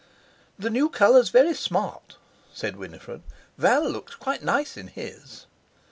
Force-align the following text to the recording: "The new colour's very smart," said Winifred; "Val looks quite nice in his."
"The 0.57 0.71
new 0.71 0.89
colour's 0.89 1.29
very 1.29 1.53
smart," 1.53 2.17
said 2.51 2.75
Winifred; 2.75 3.21
"Val 3.59 3.87
looks 3.87 4.15
quite 4.15 4.41
nice 4.43 4.75
in 4.75 4.87
his." 4.87 5.45